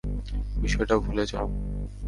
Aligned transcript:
বিষয়টা 0.61 0.95
ভুলে 0.97 1.23
যাও। 1.25 1.47